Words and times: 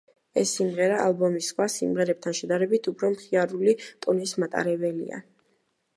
ეს 0.41 0.53
სიმღერა, 0.59 0.95
ალბომის 1.09 1.49
სხვა 1.53 1.67
სიმღერებთან 1.73 2.37
შედარებით, 2.39 2.91
უფრო 2.95 3.13
მხიარული 3.19 3.77
ტონის 4.07 4.37
მატარებელია. 4.45 5.25